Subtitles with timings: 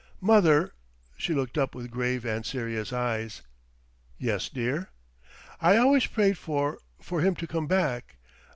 [0.19, 0.73] "Mother!"
[1.15, 3.43] She looked up with grave and serious eyes.
[4.17, 4.89] "Yes, dear."
[5.61, 8.17] "I always prayed for for him to come back.